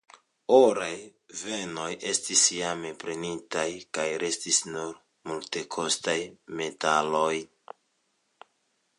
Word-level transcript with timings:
Oraj 0.55 0.93
vejnoj 1.41 1.89
estis 2.11 2.45
jam 2.53 2.87
prenitaj 3.03 3.65
kaj 3.97 4.05
restis 4.23 4.61
nur 4.69 4.95
multekostaj 5.33 6.17
metaloj. 6.63 7.35